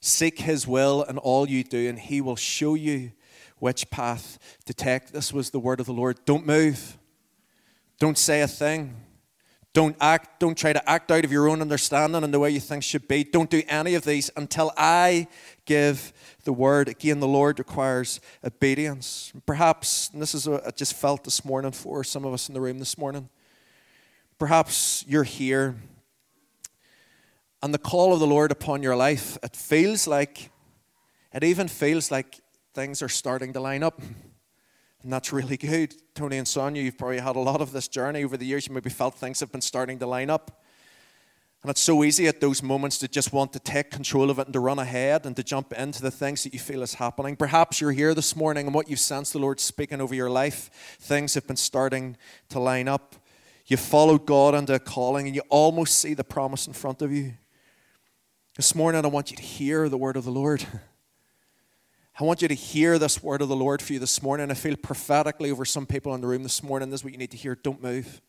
[0.00, 3.12] Seek His will in all you do, and He will show you
[3.58, 5.08] which path to take.
[5.08, 6.24] This was the word of the Lord.
[6.24, 6.96] Don't move.
[7.98, 8.96] Don't say a thing.
[9.74, 10.40] Don't act.
[10.40, 13.06] Don't try to act out of your own understanding and the way you think should
[13.06, 13.24] be.
[13.24, 15.26] Don't do any of these until I
[15.66, 16.12] give
[16.44, 16.88] the word.
[16.88, 19.32] Again, the Lord requires obedience.
[19.44, 22.54] Perhaps, and this is what I just felt this morning for some of us in
[22.54, 23.28] the room this morning.
[24.38, 25.76] Perhaps you're here
[27.64, 30.50] and the call of the Lord upon your life, it feels like,
[31.32, 32.40] it even feels like
[32.74, 34.02] things are starting to line up.
[35.04, 35.94] And that's really good.
[36.14, 38.66] Tony and Sonia, you've probably had a lot of this journey over the years.
[38.66, 40.62] You maybe felt things have been starting to line up.
[41.62, 44.46] And it's so easy at those moments to just want to take control of it
[44.46, 47.36] and to run ahead and to jump into the things that you feel is happening.
[47.36, 50.98] Perhaps you're here this morning and what you sense the Lord speaking over your life,
[51.00, 52.18] things have been starting
[52.50, 53.16] to line up.
[53.66, 57.10] You followed God into a calling and you almost see the promise in front of
[57.10, 57.32] you.
[58.56, 60.66] This morning, I want you to hear the word of the Lord.
[62.18, 64.48] I want you to hear this word of the Lord for you this morning.
[64.48, 66.90] I feel prophetically over some people in the room this morning.
[66.90, 67.56] This is what you need to hear.
[67.56, 68.20] Don't move.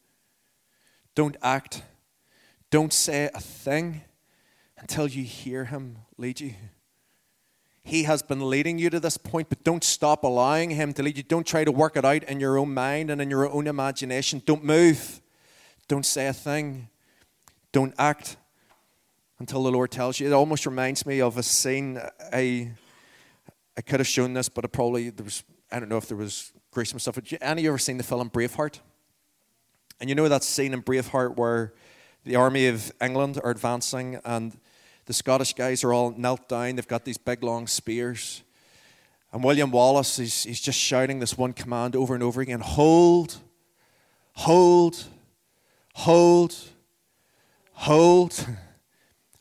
[1.13, 1.83] Don't act.
[2.71, 4.01] Don't say a thing
[4.79, 6.55] until you hear Him lead you.
[7.83, 11.17] He has been leading you to this point, but don't stop allowing Him to lead
[11.17, 11.23] you.
[11.23, 14.41] Don't try to work it out in your own mind and in your own imagination.
[14.47, 15.21] Don't move.
[15.87, 16.89] Don't say a thing.
[17.71, 18.37] Don't act
[19.37, 20.25] until the Lord tells you.
[20.25, 22.01] It almost reminds me of a scene.
[22.33, 22.71] I
[23.77, 25.43] I could have shown this, but it probably there was.
[25.71, 27.15] I don't know if there was gruesome stuff.
[27.15, 28.79] Have any of you ever seen the film Braveheart?
[29.99, 31.73] And you know that scene in Braveheart where
[32.23, 34.57] the army of England are advancing and
[35.05, 36.75] the Scottish guys are all knelt down.
[36.75, 38.43] They've got these big long spears.
[39.31, 43.37] And William Wallace, he's, he's just shouting this one command over and over again hold,
[44.33, 45.03] hold,
[45.93, 46.55] hold,
[47.73, 48.47] hold.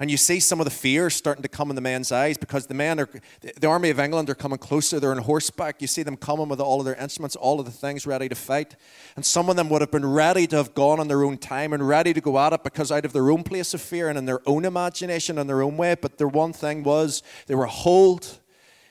[0.04, 2.66] And you see some of the fear starting to come in the men's eyes because
[2.66, 3.08] the men are,
[3.40, 5.00] the army of England are coming closer.
[5.00, 5.80] They're on horseback.
[5.80, 8.34] You see them coming with all of their instruments, all of the things ready to
[8.34, 8.76] fight.
[9.16, 11.72] And some of them would have been ready to have gone on their own time
[11.72, 14.18] and ready to go at it because out of their own place of fear and
[14.18, 15.94] in their own imagination and their own way.
[15.98, 18.40] But their one thing was they were hold.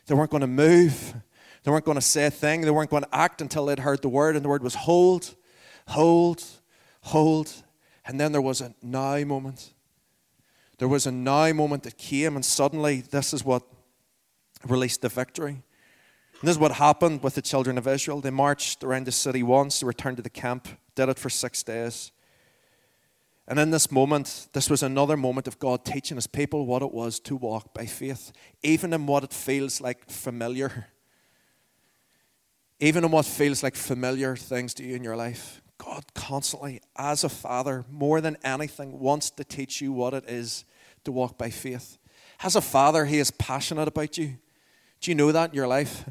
[0.07, 1.13] They weren't going to move.
[1.61, 2.61] They weren't going to say a thing.
[2.61, 4.35] They weren't going to act until they'd heard the word.
[4.35, 5.35] And the word was hold,
[5.89, 6.43] hold,
[7.01, 7.53] hold.
[8.03, 9.73] And then there was a now moment
[10.83, 13.63] there was a now moment that came, and suddenly this is what
[14.67, 15.53] released the victory.
[15.53, 18.19] And this is what happened with the children of Israel.
[18.19, 21.63] They marched around the city once, they returned to the camp, did it for six
[21.63, 22.11] days.
[23.47, 26.91] And in this moment, this was another moment of God teaching his people what it
[26.91, 30.87] was to walk by faith, even in what it feels like familiar.
[32.81, 35.62] Even in what feels like familiar things to you in your life.
[35.77, 40.65] God constantly, as a father, more than anything, wants to teach you what it is
[41.03, 41.97] to walk by faith.
[42.41, 44.37] As a father, he is passionate about you.
[45.01, 46.05] Do you know that in your life?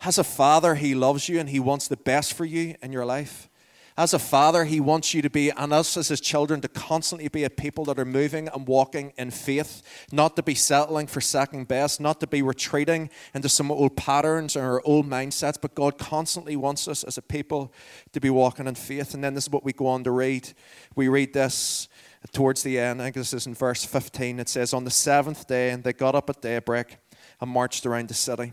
[0.00, 3.04] As a father, he loves you and he wants the best for you in your
[3.04, 3.49] life.
[3.96, 7.28] As a father, he wants you to be, and us as his children, to constantly
[7.28, 11.20] be a people that are moving and walking in faith, not to be settling for
[11.20, 15.98] second best, not to be retreating into some old patterns or old mindsets, but God
[15.98, 17.72] constantly wants us as a people
[18.12, 19.12] to be walking in faith.
[19.14, 20.52] And then this is what we go on to read.
[20.94, 21.88] We read this
[22.32, 23.00] towards the end.
[23.00, 24.38] I think this is in verse 15.
[24.40, 26.96] It says, On the seventh day, and they got up at daybreak
[27.40, 28.52] and marched around the city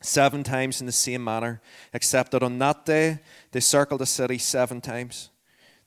[0.00, 1.60] seven times in the same manner,
[1.92, 3.20] except that on that day
[3.52, 5.30] they circled the city seven times.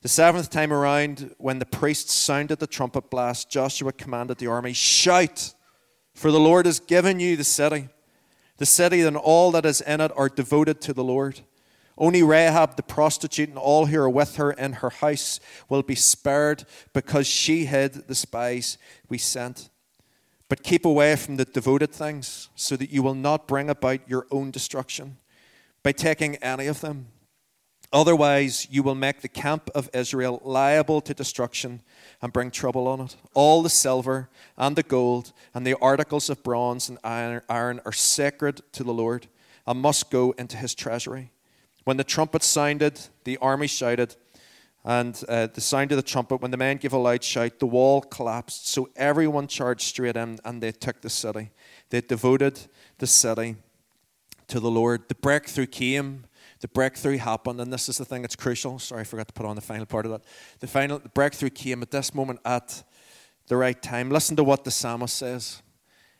[0.01, 4.73] The seventh time around, when the priests sounded the trumpet blast, Joshua commanded the army,
[4.73, 5.53] Shout,
[6.13, 7.89] for the Lord has given you the city.
[8.57, 11.41] The city and all that is in it are devoted to the Lord.
[11.97, 15.95] Only Rahab the prostitute and all who are with her in her house will be
[15.95, 18.77] spared because she hid the spies
[19.09, 19.69] we sent.
[20.49, 24.25] But keep away from the devoted things so that you will not bring about your
[24.31, 25.17] own destruction
[25.83, 27.07] by taking any of them.
[27.91, 31.81] Otherwise, you will make the camp of Israel liable to destruction
[32.21, 33.15] and bring trouble on it.
[33.33, 38.61] All the silver and the gold and the articles of bronze and iron are sacred
[38.73, 39.27] to the Lord
[39.65, 41.31] and must go into his treasury.
[41.83, 44.15] When the trumpet sounded, the army shouted,
[44.85, 47.65] and uh, the sound of the trumpet, when the men gave a loud shout, the
[47.65, 48.67] wall collapsed.
[48.67, 51.51] So everyone charged straight in, and they took the city.
[51.89, 52.59] They devoted
[52.97, 53.57] the city
[54.47, 55.09] to the Lord.
[55.09, 56.25] The breakthrough came.
[56.61, 58.79] The breakthrough happened, and this is the thing that's crucial.
[58.79, 60.23] Sorry, I forgot to put on the final part of that.
[60.59, 62.83] The final the breakthrough came at this moment at
[63.47, 64.09] the right time.
[64.09, 65.61] Listen to what the psalmist says.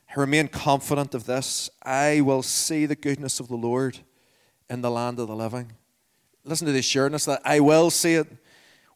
[0.09, 1.69] I remain confident of this.
[1.83, 3.99] I will see the goodness of the Lord
[4.69, 5.73] in the land of the living.
[6.43, 8.27] Listen to the assurance that I will see it.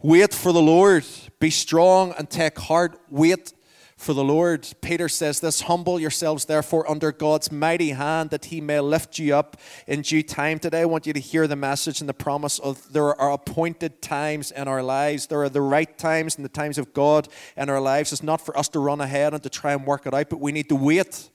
[0.03, 1.05] Wait for the Lord.
[1.39, 2.99] Be strong and take heart.
[3.09, 3.53] Wait
[3.95, 4.67] for the Lord.
[4.81, 9.33] Peter says this Humble yourselves, therefore, under God's mighty hand, that he may lift you
[9.33, 9.55] up
[9.87, 10.59] in due time.
[10.59, 14.01] Today, I want you to hear the message and the promise of there are appointed
[14.01, 15.27] times in our lives.
[15.27, 18.11] There are the right times and the times of God in our lives.
[18.11, 20.41] It's not for us to run ahead and to try and work it out, but
[20.41, 21.29] we need to wait.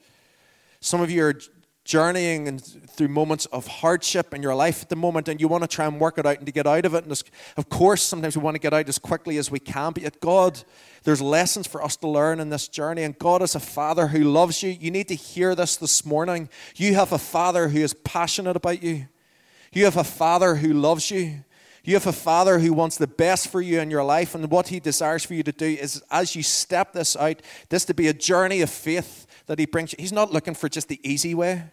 [0.80, 1.40] Some of you are
[1.88, 5.64] journeying and through moments of hardship in your life at the moment and you want
[5.64, 7.22] to try and work it out and to get out of it and
[7.56, 10.20] of course sometimes we want to get out as quickly as we can but yet
[10.20, 10.62] god
[11.04, 14.22] there's lessons for us to learn in this journey and god is a father who
[14.22, 17.94] loves you you need to hear this this morning you have a father who is
[17.94, 19.08] passionate about you
[19.72, 21.42] you have a father who loves you
[21.84, 24.68] you have a father who wants the best for you in your life, and what
[24.68, 28.08] he desires for you to do is as you step this out, this to be
[28.08, 29.96] a journey of faith that he brings you.
[29.98, 31.64] He's not looking for just the easy way.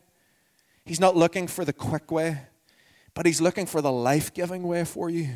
[0.85, 2.37] He's not looking for the quick way,
[3.13, 5.29] but He's looking for the life giving way for you.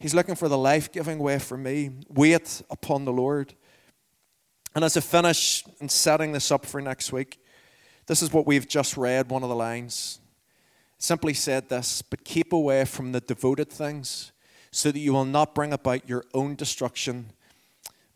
[0.00, 1.90] He's looking for the life giving way for me.
[2.08, 3.54] Wait upon the Lord.
[4.74, 7.40] And as I finish and setting this up for next week,
[8.06, 10.20] this is what we've just read, one of the lines.
[10.98, 14.32] Simply said this, but keep away from the devoted things
[14.70, 17.30] so that you will not bring about your own destruction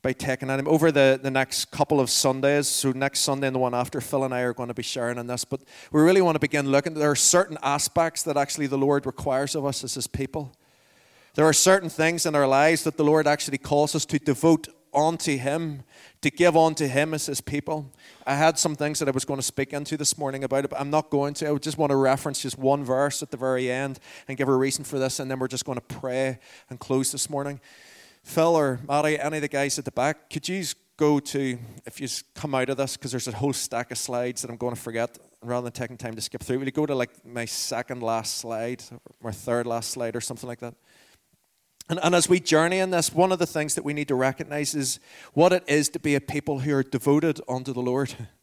[0.08, 2.66] by taking at him over the, the next couple of Sundays.
[2.66, 5.18] So, next Sunday and the one after, Phil and I are going to be sharing
[5.18, 5.44] on this.
[5.44, 5.60] But
[5.92, 6.94] we really want to begin looking.
[6.94, 10.50] There are certain aspects that actually the Lord requires of us as His people.
[11.34, 14.68] There are certain things in our lives that the Lord actually calls us to devote
[14.94, 15.82] onto Him,
[16.22, 17.92] to give onto Him as His people.
[18.26, 20.70] I had some things that I was going to speak into this morning about it,
[20.70, 21.50] but I'm not going to.
[21.50, 24.56] I just want to reference just one verse at the very end and give a
[24.56, 26.38] reason for this, and then we're just going to pray
[26.70, 27.60] and close this morning.
[28.28, 30.62] Phil or Maddie, any of the guys at the back, could you
[30.98, 34.42] go to, if you come out of this, because there's a whole stack of slides
[34.42, 36.84] that I'm going to forget, rather than taking time to skip through, will you go
[36.84, 38.84] to like my second last slide,
[39.22, 40.74] or third last slide, or something like that?
[41.88, 44.14] And, and as we journey in this, one of the things that we need to
[44.14, 45.00] recognize is
[45.32, 48.14] what it is to be a people who are devoted unto the Lord.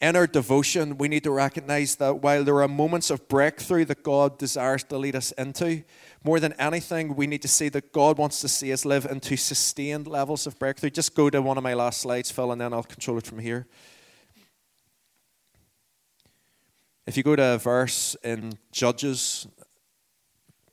[0.00, 4.02] In our devotion, we need to recognize that while there are moments of breakthrough that
[4.02, 5.84] God desires to lead us into,
[6.24, 9.36] more than anything, we need to see that God wants to see us live into
[9.36, 10.88] sustained levels of breakthrough.
[10.88, 13.40] Just go to one of my last slides, Phil, and then I'll control it from
[13.40, 13.66] here.
[17.06, 19.46] If you go to a verse in Judges,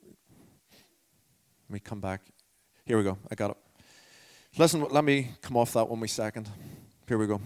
[0.05, 2.21] let me come back.
[2.85, 3.17] Here we go.
[3.29, 3.57] I got it.
[4.57, 6.47] Listen, let me come off that one wee second.
[7.07, 7.41] Here we go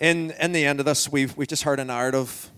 [0.00, 2.50] in, in the end of this, we've, we've just heard a narrative,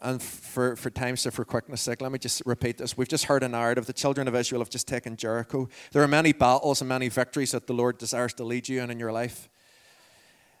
[0.00, 2.96] and for, for time's sake, for quickness sake, let me just repeat this.
[2.96, 3.86] We've just heard a narrative.
[3.86, 5.68] The children of Israel have just taken Jericho.
[5.92, 8.90] There are many battles and many victories that the Lord desires to lead you in
[8.90, 9.48] in your life.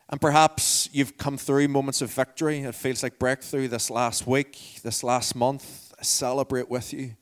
[0.08, 2.60] And perhaps you've come through moments of victory.
[2.60, 5.92] It feels like breakthrough this last week, this last month.
[5.98, 7.16] I celebrate with you.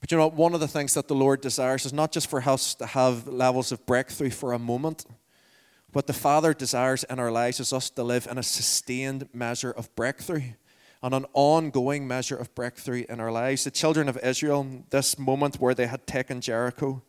[0.00, 2.40] But you know, one of the things that the Lord desires is not just for
[2.42, 5.06] us to have levels of breakthrough for a moment
[5.92, 9.70] what the Father desires in our lives is us to live in a sustained measure
[9.70, 10.52] of breakthrough
[11.02, 13.64] and an ongoing measure of breakthrough in our lives.
[13.64, 17.02] The children of Israel, this moment where they had taken Jericho,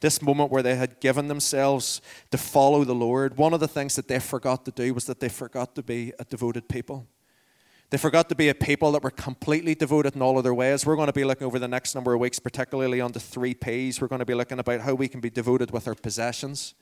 [0.00, 2.00] this moment where they had given themselves
[2.30, 5.20] to follow the Lord, one of the things that they forgot to do was that
[5.20, 7.06] they forgot to be a devoted people.
[7.90, 10.86] They forgot to be a people that were completely devoted in all of their ways.
[10.86, 13.52] We're going to be looking over the next number of weeks, particularly on the three
[13.52, 14.00] P's.
[14.00, 16.74] We're going to be looking about how we can be devoted with our possessions.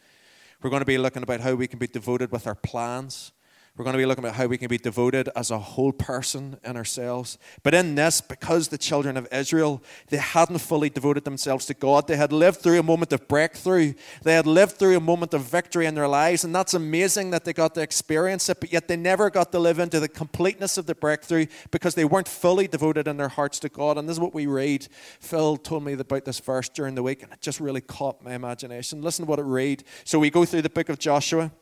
[0.61, 3.31] We're going to be looking about how we can be devoted with our plans.
[3.79, 6.59] We're going to be looking at how we can be devoted as a whole person
[6.65, 7.39] in ourselves.
[7.63, 12.09] But in this, because the children of Israel, they hadn't fully devoted themselves to God,
[12.09, 13.95] they had lived through a moment of breakthrough.
[14.25, 17.45] They had lived through a moment of victory in their lives, and that's amazing that
[17.45, 20.77] they got to experience it, but yet they never got to live into the completeness
[20.77, 23.97] of the breakthrough because they weren't fully devoted in their hearts to God.
[23.97, 24.89] And this is what we read.
[25.21, 28.35] Phil told me about this verse during the week, and it just really caught my
[28.35, 29.03] imagination.
[29.03, 29.85] Listen to what it read.
[30.03, 31.53] So we go through the book of Joshua.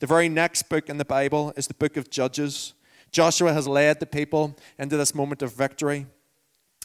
[0.00, 2.74] The very next book in the Bible is the book of Judges.
[3.10, 6.06] Joshua has led the people into this moment of victory.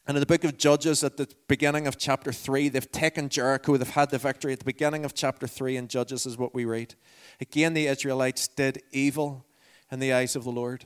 [0.07, 3.77] And in the book of Judges, at the beginning of chapter 3, they've taken Jericho,
[3.77, 4.53] they've had the victory.
[4.53, 6.95] At the beginning of chapter 3 in Judges is what we read.
[7.39, 9.45] Again, the Israelites did evil
[9.91, 10.85] in the eyes of the Lord.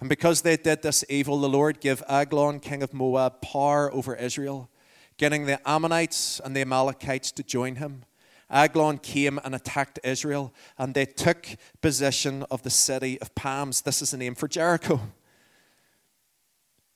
[0.00, 4.14] And because they did this evil, the Lord gave Eglon, king of Moab, power over
[4.14, 4.68] Israel,
[5.16, 8.04] getting the Ammonites and the Amalekites to join him.
[8.54, 11.46] Eglon came and attacked Israel, and they took
[11.82, 13.82] possession of the city of Palms.
[13.82, 15.00] This is the name for Jericho.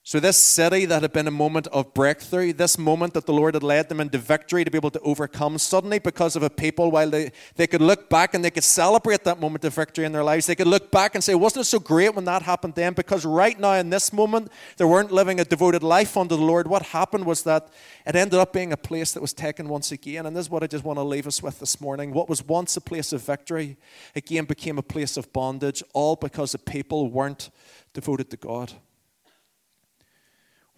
[0.09, 3.53] So, this city that had been a moment of breakthrough, this moment that the Lord
[3.53, 6.91] had led them into victory to be able to overcome, suddenly because of a people,
[6.91, 10.13] while they, they could look back and they could celebrate that moment of victory in
[10.13, 12.75] their lives, they could look back and say, Wasn't it so great when that happened
[12.75, 12.95] then?
[12.95, 16.69] Because right now, in this moment, they weren't living a devoted life unto the Lord.
[16.69, 17.69] What happened was that
[18.07, 20.25] it ended up being a place that was taken once again.
[20.25, 22.15] And this is what I just want to leave us with this morning.
[22.15, 23.77] What was once a place of victory,
[24.17, 27.51] again became a place of bondage, all because the people weren't
[27.93, 28.73] devoted to God.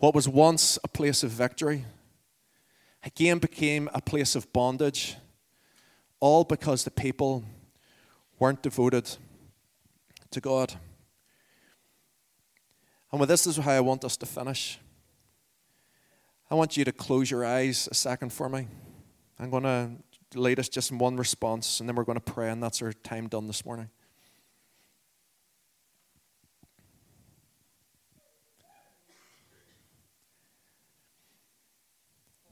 [0.01, 1.85] What was once a place of victory
[3.05, 5.17] again became a place of bondage,
[6.21, 7.45] all because the people
[8.39, 9.15] weren't devoted
[10.31, 10.73] to God.
[13.13, 14.79] And with this is how I want us to finish.
[16.51, 18.69] I want you to close your eyes a second for me.
[19.39, 19.91] I'm going to
[20.35, 22.95] lead us just in one response, and then we're going to pray, and that's our
[22.95, 23.91] time done this morning.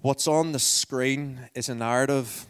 [0.00, 2.46] What's on the screen is a narrative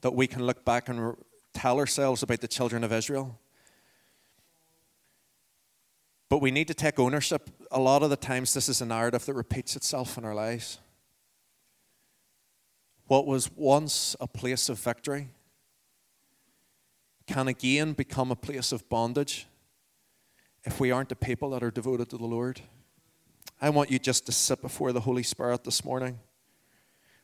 [0.00, 1.16] that we can look back and
[1.52, 3.38] tell ourselves about the children of Israel.
[6.28, 7.50] But we need to take ownership.
[7.70, 10.78] A lot of the times, this is a narrative that repeats itself in our lives.
[13.06, 15.28] What was once a place of victory
[17.28, 19.46] can again become a place of bondage
[20.64, 22.60] if we aren't the people that are devoted to the Lord.
[23.60, 26.18] I want you just to sit before the Holy Spirit this morning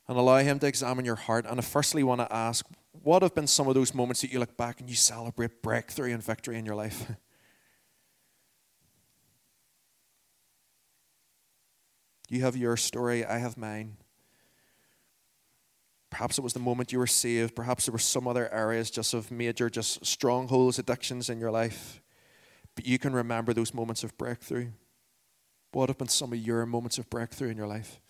[0.09, 1.47] and allow Him to examine your heart.
[1.47, 2.67] And I firstly want to ask,
[3.03, 6.13] what have been some of those moments that you look back and you celebrate breakthrough
[6.13, 7.11] and victory in your life?
[12.31, 13.97] You have your story, I have mine.
[16.11, 17.57] Perhaps it was the moment you were saved.
[17.57, 22.01] Perhaps there were some other areas just of major, just strongholds, addictions in your life.
[22.77, 24.69] But you can remember those moments of breakthrough.
[25.73, 28.01] What have been some of your moments of breakthrough in your life?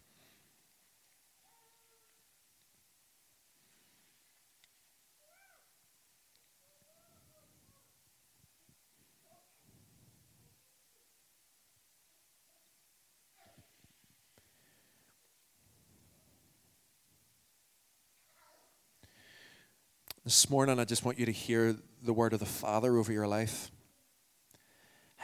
[20.25, 23.27] This morning, I just want you to hear the word of the Father over your
[23.27, 23.71] life.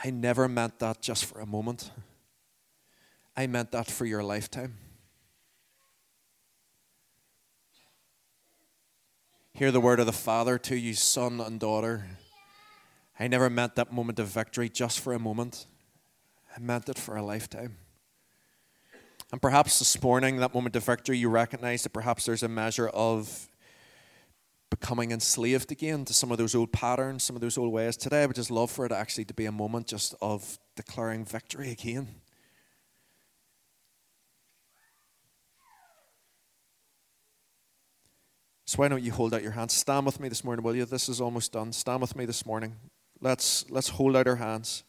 [0.03, 1.91] I never meant that just for a moment.
[3.37, 4.79] I meant that for your lifetime.
[9.53, 12.07] Hear the word of the Father to you, son and daughter.
[13.19, 15.67] I never meant that moment of victory just for a moment.
[16.55, 17.77] I meant it for a lifetime.
[19.33, 22.89] And perhaps this morning, that moment of victory, you recognize that perhaps there's a measure
[22.89, 23.49] of
[24.71, 27.97] becoming enslaved again to some of those old patterns, some of those old ways.
[27.97, 31.25] Today, I would just love for it actually to be a moment just of declaring
[31.25, 32.09] victory again.
[38.67, 39.75] So why don't you hold out your hands?
[39.75, 40.85] Stand with me this morning, will you?
[40.85, 41.73] This is almost done.
[41.73, 42.75] Stand with me this morning.
[43.21, 44.83] Let's let's hold out our hands.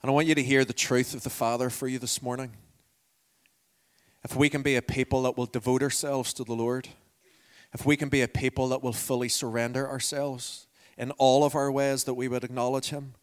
[0.00, 2.52] And I want you to hear the truth of the Father for you this morning.
[4.22, 6.88] If we can be a people that will devote ourselves to the Lord,
[7.72, 11.72] if we can be a people that will fully surrender ourselves in all of our
[11.72, 13.14] ways that we would acknowledge Him,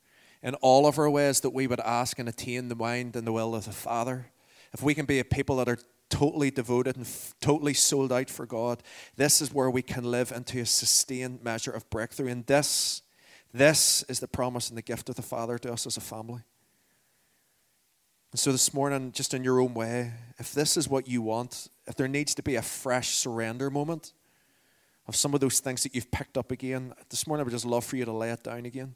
[0.43, 3.31] in all of our ways that we would ask and attain the mind and the
[3.31, 4.27] will of the Father,
[4.73, 5.77] if we can be a people that are
[6.09, 8.81] totally devoted and f- totally sold out for God,
[9.15, 12.27] this is where we can live into a sustained measure of breakthrough.
[12.27, 13.01] And this,
[13.53, 16.41] this is the promise and the gift of the Father to us as a family.
[18.31, 21.67] And so this morning, just in your own way, if this is what you want,
[21.85, 24.13] if there needs to be a fresh surrender moment
[25.07, 27.65] of some of those things that you've picked up again, this morning I would just
[27.65, 28.95] love for you to lay it down again.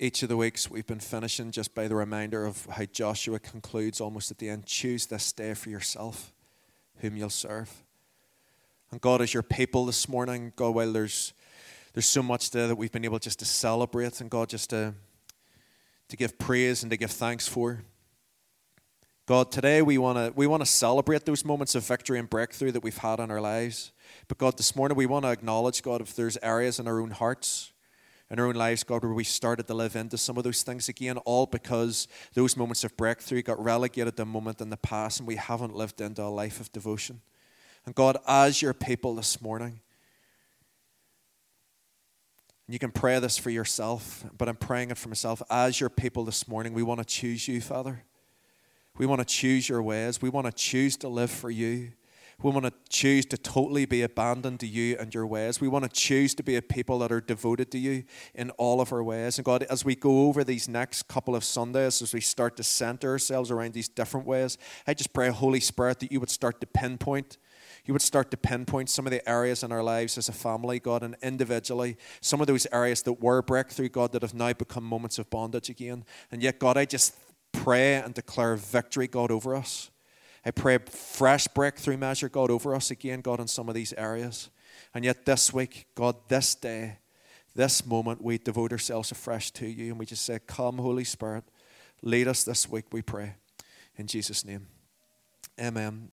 [0.00, 4.00] Each of the weeks we've been finishing just by the reminder of how Joshua concludes
[4.00, 6.32] almost at the end choose this day for yourself
[7.00, 7.82] whom you'll serve.
[8.90, 11.32] And God, as your people this morning, God, while there's
[11.94, 14.94] there's so much there that we've been able just to celebrate and God just to
[16.08, 17.82] to give praise and to give thanks for.
[19.26, 22.70] God, today we want to we want to celebrate those moments of victory and breakthrough
[22.70, 23.92] that we've had in our lives.
[24.28, 27.10] But God, this morning we want to acknowledge, God, if there's areas in our own
[27.10, 27.72] hearts
[28.30, 30.88] in our own lives, God, where we started to live into some of those things
[30.88, 35.20] again, all because those moments of breakthrough got relegated to a moment in the past
[35.20, 37.22] and we haven't lived into a life of devotion.
[37.86, 39.80] And God, as your people this morning,
[42.66, 45.40] and you can pray this for yourself, but I'm praying it for myself.
[45.48, 48.04] As your people this morning, we want to choose you, Father.
[48.98, 50.20] We want to choose your ways.
[50.20, 51.92] We want to choose to live for you.
[52.40, 55.60] We want to choose to totally be abandoned to you and your ways.
[55.60, 58.80] We want to choose to be a people that are devoted to you in all
[58.80, 59.38] of our ways.
[59.38, 62.62] And God, as we go over these next couple of Sundays, as we start to
[62.62, 66.60] center ourselves around these different ways, I just pray, Holy Spirit, that you would start
[66.60, 67.38] to pinpoint
[67.84, 70.78] you would start to pinpoint some of the areas in our lives as a family,
[70.78, 74.84] God, and individually, some of those areas that were breakthrough, God, that have now become
[74.84, 76.04] moments of bondage again.
[76.30, 77.14] And yet, God, I just
[77.52, 79.90] pray and declare victory, God, over us.
[80.48, 84.48] I pray fresh breakthrough measure, God, over us again, God, in some of these areas.
[84.94, 87.00] And yet this week, God, this day,
[87.54, 91.44] this moment, we devote ourselves afresh to you and we just say, Come, Holy Spirit,
[92.00, 93.34] lead us this week, we pray.
[93.98, 94.68] In Jesus' name.
[95.60, 96.12] Amen.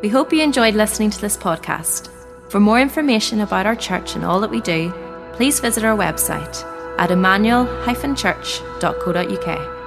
[0.00, 2.08] We hope you enjoyed listening to this podcast.
[2.50, 4.90] For more information about our church and all that we do,
[5.34, 6.64] please visit our website
[6.98, 9.79] at emmanuel-church.co.uk